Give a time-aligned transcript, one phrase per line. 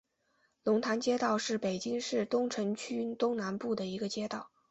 [0.63, 4.49] 龙潭街道是北京市东城区东南部的一个街道。